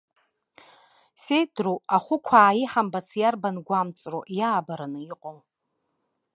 Сеидру, 1.23 1.75
ахәықәаа 1.95 2.57
иҳамбац 2.61 3.09
иарбан 3.21 3.57
гәамҵроу 3.65 4.23
иаабараны 4.37 4.99
иҟоу?! 5.11 5.37